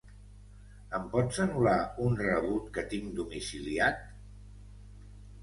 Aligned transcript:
Em 0.99 1.03
pots 1.11 1.37
anul·lar 1.43 1.75
un 2.07 2.17
rebut 2.23 2.73
que 2.79 2.85
tinc 2.95 3.13
domiciliat? 3.21 4.03